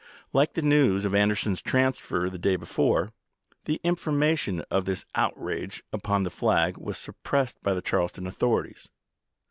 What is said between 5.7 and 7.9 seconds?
upon the flag was suppressed by the